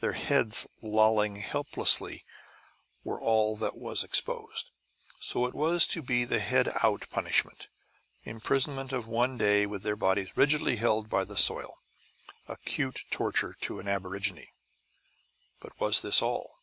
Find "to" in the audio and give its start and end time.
5.88-6.00, 13.60-13.78